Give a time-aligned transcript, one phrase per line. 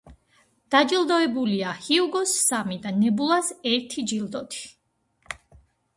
[0.75, 4.65] დაჯილდოებულია ჰიუგოს სამი და ნებულას ერთი ჯილდოთი.